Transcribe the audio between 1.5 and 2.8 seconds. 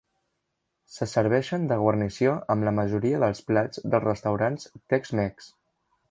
de guarnició amb la